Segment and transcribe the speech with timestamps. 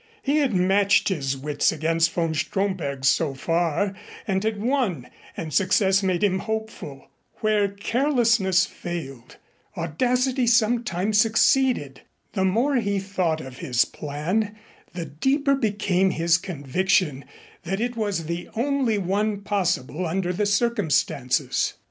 [0.23, 3.93] He had matched his wits against von Stromberg's so far
[4.27, 7.11] and had won, and success made him hopeful.
[7.41, 9.37] Where carefulness failed,
[9.77, 12.01] audacity sometimes succeeded.
[12.33, 14.55] The more he thought of his plan,
[14.91, 17.23] the deeper became his conviction
[17.61, 21.73] that it was the only one possible under the circumstances.